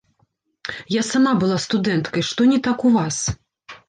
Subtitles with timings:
[0.99, 3.21] Я сама была студэнткай, што не так у вас?